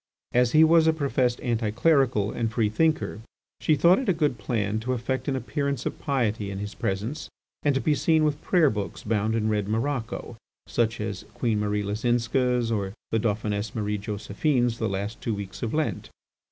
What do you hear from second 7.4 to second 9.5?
and to be seen with prayer books bound in